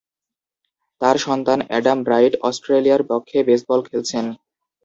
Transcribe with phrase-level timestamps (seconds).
[1.01, 4.25] তার সন্তান Adam Bright অস্ট্রেলিয়ার পক্ষে বেসবল খেলছেন।